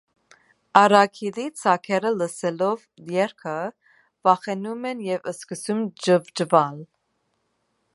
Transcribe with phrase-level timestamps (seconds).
[0.79, 3.55] Արագիլի ձագերը լսելով երգը,
[4.29, 6.87] վախենում են և սկսում ճվճվալ։